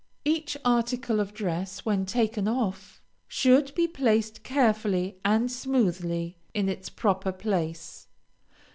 [0.25, 6.89] Each article of dress, when taken off, should be placed carefully and smoothly in its
[6.89, 8.07] proper place.